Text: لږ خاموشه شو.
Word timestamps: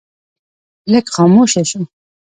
لږ 0.91 1.05
خاموشه 1.15 1.61
شو. 1.69 1.81